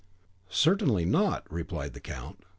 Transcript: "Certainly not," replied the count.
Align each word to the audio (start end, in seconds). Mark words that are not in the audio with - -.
"Certainly 0.49 1.05
not," 1.05 1.45
replied 1.53 1.93
the 1.93 1.99
count. 1.99 2.39